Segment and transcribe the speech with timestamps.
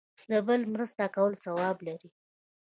[0.29, 2.09] د بل مرسته کول ثواب لري